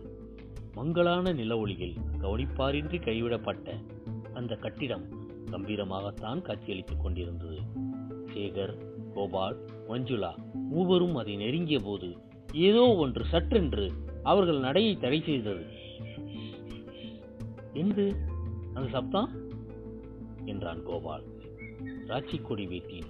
மங்களான 0.75 1.33
நில 1.33 1.59
ஒளியில் 1.59 1.97
கவனிப்பாரின்றி 2.19 3.03
கைவிடப்பட்ட 3.03 3.77
அந்த 4.35 4.55
கட்டிடம் 4.55 5.07
கம்பீரமாகத்தான் 5.47 6.43
காட்சியளித்துக் 6.43 7.03
கொண்டிருந்தது. 7.03 7.59
சேகர் 8.35 8.75
கோபால் 9.15 9.59
மஞ்சுளா 9.89 10.33
மூவரும் 10.53 11.17
அதை 11.17 11.37
நெருங்கிய 11.37 11.79
போது 11.79 12.17
ஏதோ 12.53 12.95
ஒன்று 12.97 13.25
சற்றென்று 13.33 14.09
அவர்கள் 14.23 14.59
நடையை 14.59 14.99
தடை 14.99 15.23
செய்தது. 15.23 15.67
என்று 17.73 18.17
அந்த 18.75 18.89
சப்தம்? 18.89 19.31
என்றான் 20.45 20.83
கோபால். 20.83 21.23
ராட்சிக்கொடி 22.09 22.69
வீட்டின் 22.69 23.07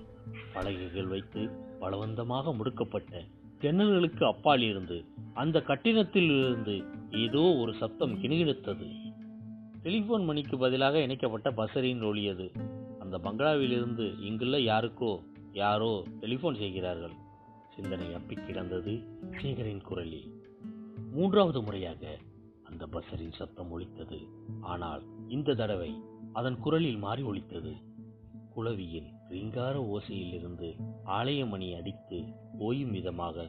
பலகைகள் 0.52 1.07
வைத்து 1.07 1.50
பலவந்தமாக 1.81 2.52
முடுக்கப்பட்ட 2.52 3.25
ஜன்னல்களுக்கு 3.61 4.25
அப்பால் 4.25 4.61
இருந்து 4.61 5.05
அந்த 5.35 5.62
கட்டிடத்தில் 5.62 6.29
இருந்து 6.29 6.83
ஏதோ 7.11 7.40
ஒரு 7.40 7.75
சப்தம் 7.75 8.23
கிணுகிணுத்தது 8.23 8.90
டெலிபோன் 9.83 10.25
மணிக்கு 10.25 10.59
பதிலாக 10.59 11.02
இணைக்கப்பட்ட 11.02 11.50
பசரின் 11.50 12.02
ஒழியது 12.02 12.55
அந்த 12.99 13.19
பங்களாவிலிருந்து 13.19 14.21
இங்குள்ள 14.21 14.59
யாருக்கோ 14.59 15.19
யாரோ 15.52 16.05
டெலிபோன் 16.21 16.55
செய்கிறார்கள். 16.55 17.12
சிந்தனை 17.75 18.07
அப்பி 18.07 18.47
கிடந்தது 18.47 19.00
சேகரின் 19.40 19.83
குரலில். 19.83 20.39
மூன்றாவது 21.11 21.62
முறையாக 21.62 22.02
அந்த 22.62 22.83
பஸ்ஸரின் 22.87 23.38
சத்தம் 23.38 23.71
ஒழித்தது. 23.73 24.19
ஆனால் 24.61 25.02
இந்த 25.29 25.55
தடவை 25.55 25.93
அதன் 26.33 26.59
குரலில் 26.59 26.97
மாறி 26.97 27.23
ஒழித்தது. 27.23 27.73
குளவியின் 28.55 29.09
ரிங்கார 29.31 29.76
ஓசையிலிருந்து 29.95 30.69
ஆலயமணி 31.05 31.69
அடித்து 31.79 32.19
ஓயும் 32.59 32.90
விதமாக 32.90 33.47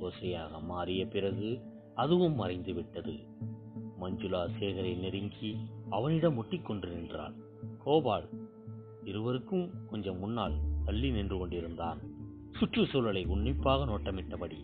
ஓசையாக 0.00 0.62
மாறிய 0.62 1.06
பிறகு 1.06 1.50
அதுவும் 1.94 2.34
மறைந்து 2.34 2.72
விட்டது. 2.74 3.14
மஞ்சுளா 4.00 4.42
சேகரை 4.58 4.92
நெருங்கி 4.98 5.50
அவனிடம் 5.90 6.36
முட்டிக்கொண்டு 6.36 6.88
நின்றாள் 6.88 7.34
கோபால் 7.84 8.28
இருவருக்கும் 9.04 9.66
கொஞ்சம் 9.90 10.18
முன்னால் 10.18 10.56
தள்ளி 10.84 11.10
நின்று 11.10 11.38
கொண்டிருந்தான். 11.38 12.00
சுற்றுச்சூழலை 12.58 13.22
உன்னிப்பாக 13.26 13.84
நோட்டமிட்டபடி 13.84 14.60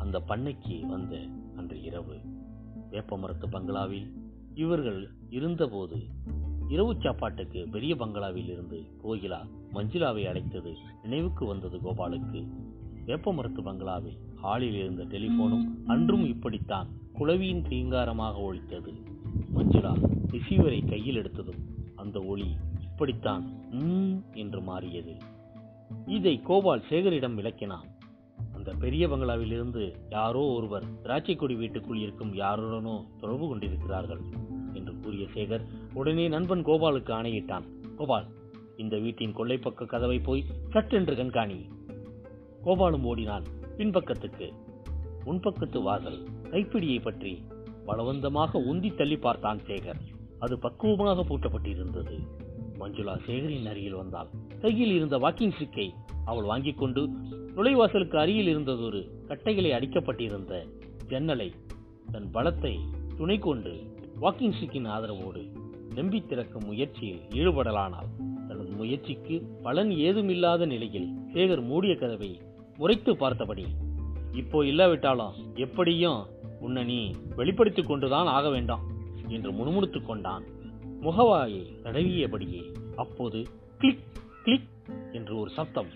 அந்த 0.00 0.18
பண்ணைக்கு 0.28 0.86
வந்த 0.86 1.18
அன்று 1.56 1.82
இரவு. 1.82 2.16
வேப்பமரத்து 2.90 3.46
பங்களாவில் 3.50 4.06
இவர்கள் 4.54 5.08
இருந்தபோது 5.30 5.98
இரவு 6.68 6.96
சாப்பாட்டுக்கு 7.00 7.68
பெரிய 7.70 7.96
பங்களாவில் 7.96 8.48
இருந்து 8.48 8.78
கோகிலா 9.02 9.40
மஞ்சுளாவை 9.74 10.24
அழைத்தது 10.26 10.72
நினைவுக்கு 11.02 11.46
வந்தது 11.46 11.76
கோபாலுக்கு. 11.76 12.40
வேப்பமரத்து 13.06 13.62
பங்களாவில் 13.62 14.18
ஹாலில் 14.36 14.74
இருந்த 14.74 15.04
டெலிபோனும் 15.04 15.66
அன்றும் 15.86 16.24
இப்படித்தான் 16.26 16.88
குளவியின் 17.18 17.62
தீங்காரமாக 17.62 18.36
ஒழித்தது. 18.48 18.92
மஞ்சுளா 19.54 19.92
ரிசீவரை 20.32 20.88
கையில் 20.88 21.16
எடுத்ததும் 21.16 21.62
அந்த 21.96 22.22
ஒளி 22.22 22.50
இப்படித்தான் 22.80 23.44
என்று 24.34 24.60
மாறியது. 24.62 25.16
இதை 26.06 26.40
கோபால் 26.42 26.84
சேகரிடம் 26.90 27.34
விளக்கினான். 27.34 27.86
அந்த 28.60 28.72
பெரிய 28.78 29.08
பங்களாவிலிருந்து 29.08 29.94
யாரோ 30.10 30.40
ஒருவர் 30.40 30.84
திராட்சைக்கொடி 31.02 31.56
வீட்டுக்குள் 31.56 31.98
இருக்கும் 31.98 32.32
யாருடனோ 32.34 33.04
தொடர்பு 33.20 33.48
கொண்டிருக்கிறார்கள் 33.48 34.20
என்று 34.72 35.00
கூறிய 35.00 35.26
சேகர் 35.34 35.64
உடனே 35.92 36.28
நண்பன் 36.28 36.64
கோபாலுக்கு 36.64 37.12
ஆணையிட்டான். 37.12 37.64
கோபால் 37.96 38.26
இந்த 38.76 38.98
வீட்டின் 38.98 39.32
கொள்ளைப்பக்க 39.32 39.84
கதவை 39.84 40.18
போய் 40.18 40.44
சட்டென்று 40.70 41.14
கண்காணி. 41.14 41.68
கோபாலும் 42.64 43.04
ஓடினான். 43.04 43.42
பின்பக்கத்துக்கு. 43.76 44.52
முன்பக்கத்து 45.24 45.82
வாசல். 45.82 46.20
கைப்பிடியை 46.42 47.00
பற்றி 47.00 47.42
பலவந்தமாக 47.86 48.58
உந்தி 48.58 48.94
தள்ளி 48.94 49.16
பார்த்தான் 49.16 49.58
சேகர். 49.66 50.00
அது 50.38 50.58
பக்குவமாக 50.58 51.24
பூட்டப்பட்டிருந்தது. 51.24 52.18
மஞ்சுளா 52.80 53.16
சேகரின் 53.26 53.66
அருகில் 53.66 53.94
வந்தால் 53.94 54.28
கையில் 54.60 54.94
இருந்த 54.94 55.18
வாக்கிங் 55.18 55.52
ஸ்டிக்கை 55.58 55.94
அவள் 56.24 56.44
வாங்கிக் 56.44 56.78
கொண்டு 56.78 57.08
நுழைவாசலுக்கு 57.56 58.16
அருகில் 58.16 58.46
இருந்ததொரு 58.46 59.22
கட்டைகளை 59.26 59.70
அடிக்கப்பட்டிருந்த 59.70 60.68
ஜன்னலை 61.08 61.52
தன் 62.12 62.30
பலத்தை 62.34 62.78
துணை 63.16 63.38
கொண்டு 63.38 63.94
வாக்கிங் 64.20 64.52
ஸ்டிக்கின் 64.52 64.86
ஆதரவோடு 64.86 65.48
நம்பி 65.94 66.22
திறக்கும் 66.22 66.64
முயற்சியில் 66.64 67.20
ஈடுபடலானாள். 67.30 68.10
தனது 68.48 68.70
முயற்சிக்கு 68.70 69.42
பலன் 69.62 69.88
ஏதுமில்லாத 69.88 70.66
நிலையில் 70.66 71.08
சேகர் 71.34 71.62
மூடிய 71.62 71.96
கதவை 71.96 72.40
முறைத்து 72.76 73.16
பார்த்தபடி 73.16 73.66
இப்போ 74.32 74.66
இல்லாவிட்டாலும் 74.66 75.32
எப்படியும் 75.54 76.26
உன்னை 76.60 76.84
நீ 76.84 77.14
வெளிப்படுத்திக் 77.36 77.86
கொண்டுதான் 77.86 78.26
ஆக 78.26 78.50
வேண்டாம் 78.50 78.80
என்று 79.28 79.52
முணுமுணுத்துக் 79.52 80.06
கொண்டான். 80.06 80.44
முகவாயை 81.02 81.62
தடவியபடியே 81.82 82.62
அப்போது 82.96 83.46
கிளிக் 83.78 83.98
கிளிக் 84.44 84.68
என்று 85.12 85.38
ஒரு 85.38 85.50
சப்தம் 85.50 85.86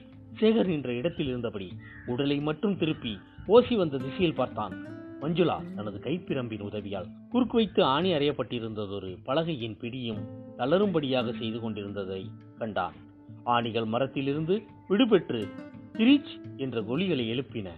சேகர் 0.41 0.67
நின்ற 0.67 0.93
இடத்தில் 0.93 1.27
இருந்தபடி 1.27 1.73
உடலை 2.07 2.41
மட்டும் 2.41 2.79
திருப்பி 2.79 3.19
ஓசி 3.49 3.77
வந்த 3.77 3.97
திசையில் 3.97 4.35
பார்த்தான். 4.35 4.75
மஞ்சுளா 5.23 5.57
தனது 5.77 5.99
கைப்பிரம்பின் 6.03 6.61
உதவியால் 6.61 7.09
குறுக்கு 7.31 7.57
வைத்து 7.57 7.85
ஆணி 7.85 8.13
அறையப்பட்டிருந்ததொரு 8.13 9.19
பலகையின் 9.25 9.77
பிடியும் 9.79 10.19
தளரும்படியாக 10.59 11.39
செய்து 11.39 11.61
கொண்டிருந்ததை 11.61 12.31
கண்டான். 12.59 12.97
ஆணிகள் 13.45 13.85
மரத்திலிருந்து 13.85 14.63
விடுபெற்று 14.89 15.49
திரிச் 15.93 16.33
என்ற 16.57 16.83
ஒலிகளை 16.83 17.27
எழுப்பின. 17.35 17.69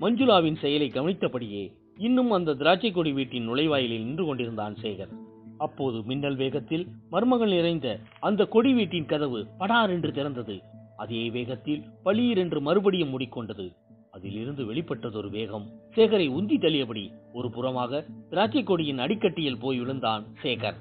மஞ்சுளாவின் 0.00 0.58
செயலை 0.58 0.88
கவனித்தபடியே 0.88 1.72
இன்னும் 1.98 2.30
அந்த 2.30 2.54
திராட்சை 2.54 2.92
கொடி 2.92 3.12
வீட்டின் 3.12 3.48
நுழைவாயிலில் 3.48 4.04
நின்று 4.04 4.24
கொண்டிருந்தான் 4.24 4.76
சேகர். 4.82 5.12
அப்போது 5.58 6.02
மின்னல் 6.04 6.36
வேகத்தில் 6.36 6.86
மர்மங்கள் 7.12 7.56
நிறைந்த 7.56 7.98
அந்த 8.20 8.44
கொடி 8.44 8.72
வீட்டின் 8.72 9.06
கதவு 9.06 9.46
படார் 9.58 9.90
என்று 9.90 10.12
திறந்தது. 10.12 10.56
அதே 11.02 11.20
வேகத்தில் 11.30 11.82
பளீர் 12.04 12.38
என்று 12.38 12.58
மறுபடியும் 12.60 13.12
மூடிக்கொண்டது. 13.12 13.66
அதிலிருந்து 14.10 14.62
வெளிப்பட்டதொரு 14.72 15.28
வேகம். 15.30 15.66
சேகரை 15.96 16.26
உந்தி 16.38 16.56
தள்ளியபடி 16.56 17.04
ஒரு 17.32 17.48
புறமாக 17.48 18.02
திராட்சை 18.30 18.62
கொடியின் 18.62 18.98
அடிக்கட்டியில் 18.98 19.60
போய் 19.60 19.78
விழுந்தான் 19.78 20.24
சேகர். 20.42 20.78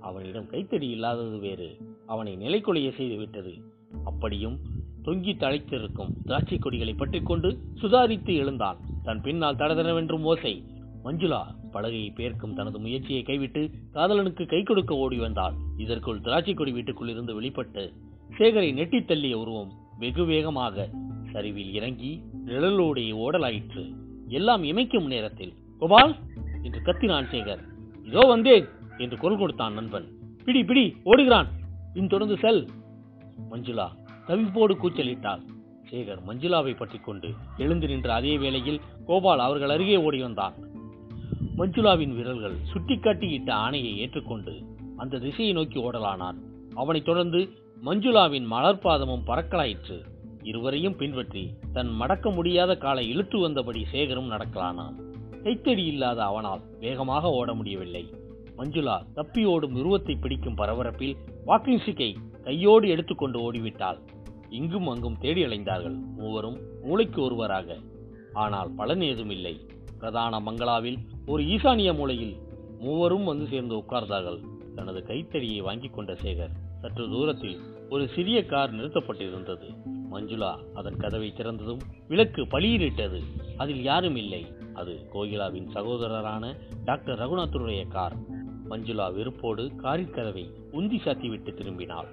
அவனிடம் 0.00 0.46
கைத்தடி 0.46 0.88
இல்லாதது 0.90 1.38
வேறு. 1.38 1.68
அவனை 2.06 2.32
நிலைக்குலைய 2.36 2.90
செய்துவிட்டது 2.98 3.52
அப்படியும் 4.04 4.56
தொங்கி 5.04 5.32
தழைத்திருக்கும் 5.34 6.14
திராட்சை 6.24 6.58
கொடிகளை 6.58 6.94
பற்றிக்கொண்டு 6.94 7.50
சுதாரித்து 7.82 8.32
எழுந்தான். 8.42 8.78
தன் 9.02 9.22
பின்னால் 9.22 9.56
தடதடவென்றும் 9.56 10.26
ஓசை 10.30 10.54
மஞ்சுளா 11.04 11.42
பலகையை 11.72 12.10
பேர்க்கும் 12.12 12.56
தனது 12.58 12.78
முயற்சியை 12.78 13.22
கைவிட்டு 13.22 13.62
காதலனுக்கு 13.94 14.44
கை 14.46 14.60
கொடுக்க 14.62 14.92
ஓடி 14.96 15.18
வந்தாள் 15.18 15.56
இதற்குள் 15.76 16.20
திராட்சை 16.20 16.54
கொடி 16.54 16.72
வீட்டுக்குள் 16.72 17.08
இருந்து 17.08 17.32
வெளிப்பட்டு 17.34 17.84
சேகரை 18.30 18.72
நெட்டித் 18.74 19.08
தள்ளிய 19.08 19.34
உருவம் 19.34 19.72
வெகு 19.98 20.24
வேகமாக 20.24 20.86
சரிவில் 21.32 21.72
இறங்கி 21.72 22.10
நிழலோடைய 22.46 23.10
ஓடலாயிற்று. 23.14 23.84
எல்லாம் 24.28 24.62
இமைக்கும் 24.62 25.06
நேரத்தில் 25.06 25.52
கோபால்! 25.82 26.14
என்று 26.62 26.80
கத்தினான் 26.80 27.28
சேகர். 27.30 27.62
இதோ 28.06 28.26
வந்தேன்! 28.26 28.66
என்று 28.98 29.16
குரல் 29.18 29.38
கொடுத்தான் 29.38 29.72
நண்பன். 29.72 30.06
பிடி 30.44 30.64
பிடி 30.64 30.96
ஓடுகிறான்! 31.04 31.48
பின்தொடர்ந்து 31.94 32.36
செல்! 32.36 32.62
மஞ்சுளா 33.50 33.86
தவிப்போடு 34.28 34.74
கூச்சலிட்டாள். 34.74 35.42
சேகர் 35.90 36.20
மஞ்சுளாவை 36.26 36.76
பற்றி 36.76 36.98
கொண்டு 36.98 37.28
எழுந்து 37.56 37.86
நின்ற 37.86 38.14
அதே 38.14 38.38
வேளையில் 38.38 38.80
கோபால் 39.06 39.38
அவர்கள் 39.38 39.70
அருகே 39.70 39.96
ஓடி 39.96 40.20
வந்தான். 40.22 40.54
மஞ்சுளாவின் 41.58 42.14
விரல்கள் 42.14 42.56
சுட்டிக்காட்டியிட்ட 42.72 43.50
ஆணையை 43.66 43.92
ஏற்றுக்கொண்டு 43.96 44.54
அந்த 44.96 45.18
திசையை 45.18 45.52
நோக்கி 45.52 45.78
ஓடலானான். 45.78 46.38
அவனைத் 46.74 47.04
தொடர்ந்து 47.04 47.40
மஞ்சுளாவின் 47.86 48.46
மலர்பாதமும் 48.50 49.24
பறக்கலாயிற்று. 49.26 49.96
இருவரையும் 50.42 50.96
பின்பற்றி 50.96 51.42
தன் 51.72 51.90
மடக்க 51.90 52.30
முடியாத 52.30 52.76
காலை 52.76 53.08
இழுத்து 53.08 53.48
வந்தபடி 53.48 53.80
சேகரும் 53.92 54.30
நடக்கலானான். 54.30 54.94
கைத்தடி 55.42 55.84
இல்லாத 55.84 56.24
அவனால் 56.24 56.62
வேகமாக 56.78 57.30
ஓட 57.30 57.54
முடியவில்லை. 57.54 58.04
மஞ்சுளா 58.56 58.96
தப்பி 59.14 59.44
ஓடும் 59.44 59.74
உருவத்தை 59.74 60.16
பிடிக்கும் 60.16 60.56
பரபரப்பில் 60.56 61.14
வாக்கிங் 61.46 61.84
சிக்கை 61.84 62.16
கையோடு 62.44 62.88
எடுத்துக்கொண்டு 62.88 63.38
ஓடிவிட்டாள். 63.40 64.00
இங்கும் 64.50 64.88
அங்கும் 64.88 65.18
தேடி 65.18 65.44
அலைந்தார்கள் 65.44 65.98
மூவரும் 66.16 66.58
மூளைக்கு 66.82 67.22
ஒருவராக. 67.22 67.76
ஆனால் 68.32 68.70
பலன் 68.74 69.00
ஏதும் 69.00 69.30
இல்லை 69.30 69.54
பிரதான 69.98 70.40
மங்களாவில் 70.40 70.98
ஒரு 71.26 71.42
ஈசானிய 71.44 71.92
மூலையில் 71.96 72.36
மூவரும் 72.80 73.24
வந்து 73.24 73.46
சேர்ந்து 73.46 73.74
உட்கார்ந்தார்கள். 73.76 74.40
தனது 74.74 75.02
கைத்தடியை 75.02 75.60
வாங்கிக் 75.60 75.94
கொண்ட 75.94 76.12
சேகர் 76.12 76.54
சற்று 76.80 77.04
தூரத்தில் 77.08 77.58
ஒரு 77.90 78.08
சிறிய 78.08 78.46
கார் 78.46 78.74
நிறுத்தப்பட்டிருந்தது. 78.74 79.76
மஞ்சுளா 80.12 80.56
அதன் 80.74 80.96
கதவை 80.96 81.32
திறந்ததும் 81.36 81.80
விளக்கு 82.08 82.42
பளியிலிட்டது 82.42 83.22
அதில் 83.56 83.82
யாரும் 83.82 84.16
இல்லை. 84.16 84.52
அது 84.74 85.08
கோகிலாவின் 85.12 85.70
சகோதரரான 85.74 86.56
டாக்டர் 86.84 87.18
ரகுநாத்தருடைய 87.18 87.88
கார். 87.88 88.16
மஞ்சுளா 88.70 89.14
வெறுப்போடு 89.14 89.76
காரின் 89.76 90.10
கதவை 90.10 90.50
உந்தி 90.72 90.96
சாத்திவிட்டு 91.04 91.50
திரும்பினாள். 91.50 92.06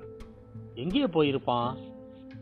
எங்கே 0.76 1.06
போயிருப்பான்? 1.06 1.76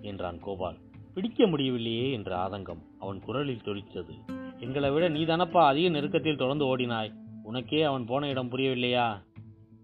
என்றான் 0.01 0.39
கோபால். 0.39 0.77
பிடிக்க 1.13 1.47
முடியவில்லையே 1.47 2.11
என்ற 2.11 2.35
ஆதங்கம் 2.35 2.83
அவன் 2.99 3.19
குரலில் 3.19 3.61
தொழித்தது 3.63 4.13
எங்களை 4.59 4.89
விட 4.89 5.09
நீ 5.09 5.23
தானப்பா 5.23 5.65
அதிக 5.65 5.89
நெருக்கத்தில் 5.89 6.37
தொடர்ந்து 6.37 6.77
ஓடினாய். 6.77 7.13
உனக்கே 7.43 7.81
அவன் 7.81 8.05
போன 8.05 8.27
இடம் 8.27 8.49
புரியவில்லையா? 8.49 9.23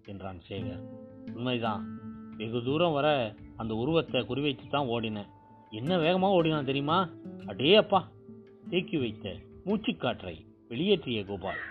என்றான் 0.05 0.41
சேகர். 0.49 0.81
உண்மைதான். 1.33 1.94
வெகு 2.37 2.63
தூரம் 2.63 2.91
வர 2.91 3.07
அந்த 3.55 3.73
உருவத்தை 3.75 4.21
குறிவைத்து 4.21 4.65
தான் 4.69 4.87
ஓடினேன். 4.87 5.29
என்ன 5.71 5.97
வேகமாக 5.97 6.33
ஓடினான் 6.33 6.65
தெரியுமா? 6.65 6.97
அடே 7.45 7.75
அப்பா! 7.75 7.99
தேக்கி 8.69 8.97
வைத்த 8.97 9.35
மூச்சுக்காற்றை 9.65 10.35
வெளியேற்றிய 10.69 11.25
கோபால். 11.25 11.61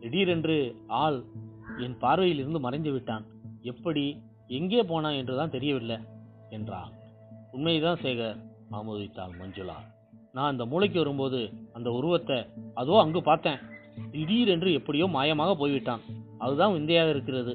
திடீரென்று 0.00 0.56
ஆள் 0.86 1.18
என் 1.76 1.96
பார்வையிலிருந்து 2.00 2.60
மறைந்து 2.60 2.92
விட்டான். 2.92 3.24
எப்படி 3.62 4.04
எங்கே 4.48 4.82
போனான் 4.82 5.12
என்றுதான் 5.12 5.50
தெரியவில்லை 5.50 5.98
என்றான். 6.50 6.90
உண்மைதான் 7.52 8.02
சேகர் 8.02 8.38
ஆமோதித்தாள் 8.70 9.36
மஞ்சுளா. 9.40 9.76
நான் 10.32 10.50
அந்த 10.50 10.64
மூளைக்கு 10.64 10.98
வரும்போது 10.98 11.40
அந்த 11.72 11.88
உருவத்தை 11.90 12.38
அதோ 12.74 12.94
அங்கு 12.98 13.22
பார்த்தேன். 13.22 13.60
திடீரென்று 14.10 14.72
எப்படியோ 14.72 15.06
மாயமாக 15.06 15.54
போய்விட்டான். 15.54 16.02
அதுதான் 16.38 16.72
விந்தையாக 16.72 17.10
இருக்கிறது. 17.10 17.52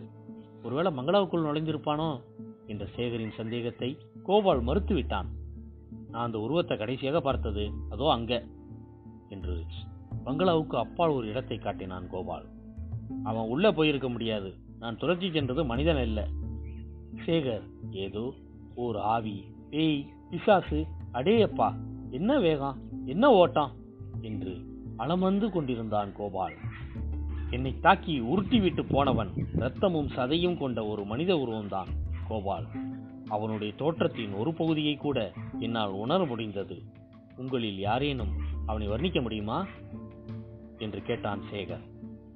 ஒருவேளை 0.63 0.91
மங்களாவுக்குள் 0.91 1.47
நுழைந்திருப்பானோ? 1.47 2.09
என்ற 2.69 2.85
சேகரின் 2.95 3.35
சந்தேகத்தை 3.37 3.97
கோபால் 4.23 4.63
மறுத்துவிட்டான். 4.63 5.25
நான் 6.11 6.25
அந்த 6.25 6.39
உருவத்தை 6.39 6.77
கடைசியாக 6.77 7.21
பார்த்தது 7.21 7.71
அதோ 7.89 8.11
அங்க 8.11 8.43
என்று 9.29 9.65
பங்களாவுக்கு 10.23 10.77
அப்பால் 10.77 11.09
ஒரு 11.09 11.27
இடத்தை 11.27 11.57
காட்டினான் 11.57 12.09
கோபால். 12.09 12.45
அவன் 13.23 13.47
உள்ளே 13.47 13.71
போயிருக்க 13.71 14.09
முடியாது. 14.09 14.53
நான் 14.79 14.97
துரத்தி 14.97 15.31
சென்றது 15.31 15.65
மனிதன் 15.65 15.95
அல்ல. 15.95 16.27
சேகர் 17.25 17.63
ஏதோ 17.91 18.33
ஓர் 18.75 18.97
ஆவி. 18.97 19.43
பேய் 19.69 20.13
பிசாசு. 20.29 20.85
அடேயப்பா 21.13 21.73
என்ன 22.09 22.39
வேகம்? 22.39 22.77
என்ன 23.05 23.31
ஓட்டம்? 23.31 23.71
என்று 24.21 24.57
அலமந்து 24.97 25.49
கொண்டிருந்தான் 25.49 26.11
கோபால். 26.15 26.53
என்னை 27.49 27.79
தாக்கி 27.79 28.19
உருட்டி 28.19 28.59
விட்டு 28.59 28.85
போனவன் 28.85 29.29
ரத்தமும் 29.55 30.09
சதையும் 30.15 30.57
கொண்ட 30.57 30.85
ஒரு 30.85 31.05
மனித 31.05 31.35
உருவம்தான். 31.35 31.87
கோபால் 32.29 32.67
அவனுடைய 33.27 33.73
தோற்றத்தின் 33.77 34.33
ஒரு 34.37 34.51
பகுதியை 34.53 34.95
கூட 34.95 35.17
என்னால் 35.59 35.89
உணர 35.89 36.25
முடிந்தது. 36.25 36.77
உங்களில் 37.35 37.79
யாரேனும் 37.79 38.33
அவனை 38.65 38.87
வர்ணிக்க 38.87 39.21
முடியுமா? 39.21 39.59
என்று 40.77 41.01
கேட்டான் 41.01 41.41
சேகர். 41.51 41.85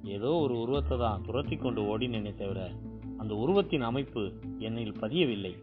ஏதோ 0.04 0.30
ஒரு 0.30 0.54
உருவத்தை 0.60 0.98
தான் 0.98 1.22
துரத்தி 1.22 1.56
கொண்டு 1.56 1.80
ஓடினேனே 1.82 2.34
தவிர 2.34 2.70
அந்த 3.18 3.34
உருவத்தின் 3.34 3.80
அமைப்பு 3.80 4.20
என்னில் 4.58 4.98
பதியவில்லை 5.00 5.54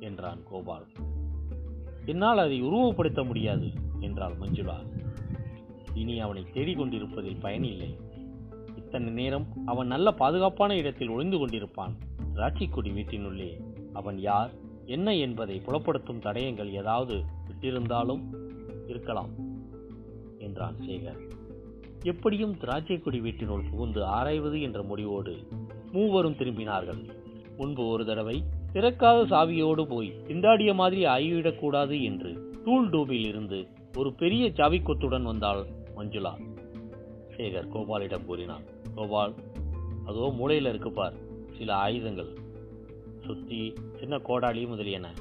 என்றான் 0.00 0.42
கோபால். 0.50 0.86
என்னால் 2.04 2.38
அதை 2.38 2.62
உருவப்படுத்த 2.62 3.26
முடியாது 3.26 3.70
என்றாள் 4.00 4.38
மஞ்சுளா. 4.40 4.78
இனி 5.94 6.20
அவனை 6.20 6.42
தேடிக்கொண்டிருப்பதில் 6.54 7.40
பயனில்லை 7.40 7.96
இத்தனை 8.76 9.12
நேரம் 9.12 9.46
அவன் 9.66 9.86
நல்ல 9.86 10.12
பாதுகாப்பான 10.12 10.76
இடத்தில் 10.76 11.08
ஒளிந்து 11.08 11.38
கொண்டிருப்பான். 11.38 11.94
ராட்சிக்குடி 12.34 12.92
வீட்டினுள்ளே 12.92 13.50
அவன் 13.94 14.18
யார்? 14.18 14.50
என்ன 14.86 15.16
என்பதை 15.16 15.56
புலப்படுத்தும் 15.66 16.20
தடயங்கள் 16.20 16.70
ஏதாவது 16.70 17.22
விட்டிருந்தாலும் 17.48 18.22
இருக்கலாம் 18.86 19.30
என்றான் 20.38 20.76
சேகர். 20.86 21.20
எப்படியும் 22.02 22.56
திராட்சைக்குடி 22.60 23.20
வீட்டினுள் 23.20 23.68
புகுந்து 23.70 24.04
ஆராய்வது 24.04 24.60
என்ற 24.60 24.82
முடிவோடு 24.82 25.34
மூவரும் 25.92 26.34
திரும்பினார்கள். 26.34 27.02
முன்பு 27.56 27.86
ஒரு 27.86 28.04
தடவை 28.04 28.42
திறக்காத 28.72 29.18
சாவியோடு 29.24 29.88
போய் 29.88 30.12
திண்டாடிய 30.26 30.74
மாதிரி 30.74 31.04
ஆகிவிடக்கூடாது 31.06 32.02
என்று 32.02 32.30
டூல் 32.64 32.90
டூபில் 32.90 33.26
இருந்து 33.26 33.66
ஒரு 33.96 34.12
பெரிய 34.12 34.44
சாவிக்கொத்துடன் 34.48 35.22
வந்தாள் 35.22 35.64
மஞ்சுளா. 35.96 36.32
சேகர் 37.36 37.72
கோபாலிடம் 37.74 38.24
கூறினான் 38.24 38.64
கோபால் 38.94 39.34
அதோ 40.06 40.32
மூளையில் 40.36 40.68
இருக்கு 40.68 40.90
பார் 40.90 41.14
சில 41.52 41.74
ஆயுதங்கள். 41.74 42.32
சுத்தி 43.24 43.72
சின்ன 43.98 44.16
கோடாளி 44.16 44.66
முதலியன. 44.66 45.12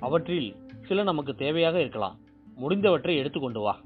அவற்றில் 0.00 0.56
சில 0.88 1.02
நமக்கு 1.02 1.32
தேவையாக 1.32 1.74
இருக்கலாம். 1.74 2.18
முடிந்தவற்றை 2.60 3.16
எடுத்துக்கொண்டு 3.16 3.60
வா. 3.60 3.80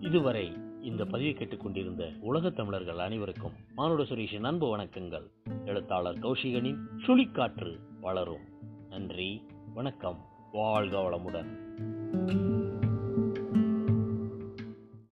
இதுவரை 0.00 0.52
இந்த 0.82 1.04
பதிவை 1.04 1.34
கேட்டுக்கொண்டிருந்த 1.34 2.12
உலகத் 2.20 2.56
தமிழர்கள் 2.56 2.98
அனைவருக்கும் 2.98 3.52
மானுட 3.74 4.02
சுரேஷின் 4.02 4.44
அன்பு 4.44 4.76
வணக்கங்கள். 4.76 5.30
எழுத்தாளர் 5.64 6.18
கௌஷிகனின் 6.18 6.78
சுழிக்காற்று 7.06 7.78
வளரும். 8.00 8.48
நன்றி 8.88 9.46
வணக்கம் 9.74 10.18
வாழ்க 10.52 10.98
வளமுடன். 10.98 11.68